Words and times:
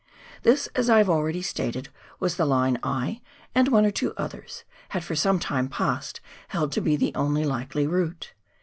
This, 0.41 0.65
as 0.73 0.89
I 0.89 0.97
have 0.97 1.11
already 1.11 1.43
stated, 1.43 1.89
was 2.19 2.35
the 2.35 2.45
line 2.47 2.79
I 2.81 3.21
and 3.53 3.67
one 3.67 3.85
or 3.85 3.91
two 3.91 4.15
others 4.17 4.63
had 4.89 5.03
for 5.03 5.15
some 5.15 5.37
time 5.37 5.67
past 5.67 6.21
held 6.47 6.71
to 6.71 6.81
be 6.81 6.95
the 6.95 7.13
only 7.13 7.43
likely 7.43 7.85
route. 7.85 8.33